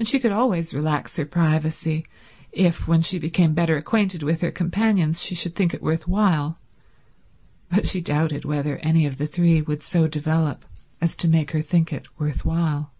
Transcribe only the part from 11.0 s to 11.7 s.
as to make her